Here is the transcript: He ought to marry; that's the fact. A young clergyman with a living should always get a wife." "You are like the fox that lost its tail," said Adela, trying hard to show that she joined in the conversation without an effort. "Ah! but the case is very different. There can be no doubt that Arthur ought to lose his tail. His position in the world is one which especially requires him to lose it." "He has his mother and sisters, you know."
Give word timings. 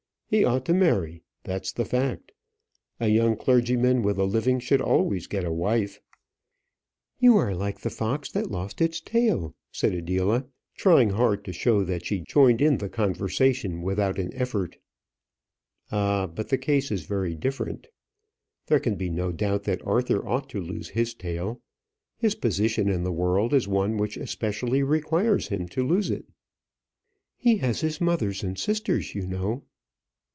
He 0.33 0.45
ought 0.45 0.63
to 0.67 0.73
marry; 0.73 1.23
that's 1.43 1.73
the 1.73 1.83
fact. 1.83 2.31
A 3.01 3.09
young 3.09 3.35
clergyman 3.35 4.01
with 4.01 4.17
a 4.17 4.23
living 4.23 4.59
should 4.61 4.79
always 4.79 5.27
get 5.27 5.43
a 5.43 5.51
wife." 5.51 5.99
"You 7.19 7.35
are 7.35 7.53
like 7.53 7.81
the 7.81 7.89
fox 7.89 8.31
that 8.31 8.49
lost 8.49 8.79
its 8.79 9.01
tail," 9.01 9.53
said 9.73 9.93
Adela, 9.93 10.45
trying 10.77 11.09
hard 11.09 11.43
to 11.43 11.51
show 11.51 11.83
that 11.83 12.05
she 12.05 12.21
joined 12.21 12.61
in 12.61 12.77
the 12.77 12.87
conversation 12.87 13.81
without 13.81 14.17
an 14.17 14.33
effort. 14.33 14.77
"Ah! 15.91 16.27
but 16.27 16.47
the 16.47 16.57
case 16.57 16.91
is 16.91 17.03
very 17.03 17.35
different. 17.35 17.87
There 18.67 18.79
can 18.79 18.95
be 18.95 19.09
no 19.09 19.33
doubt 19.33 19.63
that 19.63 19.85
Arthur 19.85 20.25
ought 20.25 20.47
to 20.51 20.61
lose 20.61 20.87
his 20.87 21.13
tail. 21.13 21.59
His 22.15 22.35
position 22.35 22.87
in 22.87 23.03
the 23.03 23.11
world 23.11 23.53
is 23.53 23.67
one 23.67 23.97
which 23.97 24.15
especially 24.15 24.81
requires 24.81 25.49
him 25.49 25.67
to 25.67 25.85
lose 25.85 26.09
it." 26.09 26.25
"He 27.35 27.57
has 27.57 27.81
his 27.81 27.99
mother 27.99 28.31
and 28.41 28.57
sisters, 28.57 29.13
you 29.13 29.27
know." 29.27 29.63